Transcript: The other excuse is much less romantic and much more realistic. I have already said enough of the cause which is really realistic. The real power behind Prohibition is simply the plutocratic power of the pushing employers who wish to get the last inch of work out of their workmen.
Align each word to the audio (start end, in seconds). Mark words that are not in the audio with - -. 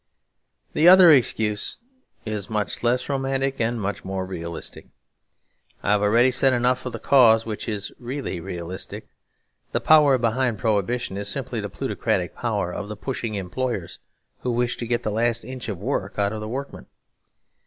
The 0.73 0.87
other 0.87 1.11
excuse 1.11 1.77
is 2.25 2.49
much 2.49 2.81
less 2.81 3.07
romantic 3.07 3.59
and 3.61 3.79
much 3.79 4.03
more 4.03 4.25
realistic. 4.25 4.87
I 5.83 5.91
have 5.91 6.01
already 6.01 6.31
said 6.31 6.53
enough 6.53 6.87
of 6.87 6.93
the 6.93 6.97
cause 6.97 7.45
which 7.45 7.69
is 7.69 7.91
really 7.99 8.39
realistic. 8.39 9.05
The 9.73 9.79
real 9.79 9.85
power 9.85 10.17
behind 10.17 10.57
Prohibition 10.57 11.17
is 11.17 11.29
simply 11.29 11.59
the 11.61 11.69
plutocratic 11.69 12.33
power 12.35 12.73
of 12.73 12.87
the 12.87 12.97
pushing 12.97 13.35
employers 13.35 13.99
who 14.39 14.49
wish 14.49 14.75
to 14.77 14.87
get 14.87 15.03
the 15.03 15.11
last 15.11 15.43
inch 15.45 15.69
of 15.69 15.77
work 15.77 16.17
out 16.17 16.33
of 16.33 16.39
their 16.41 16.49
workmen. 16.49 16.87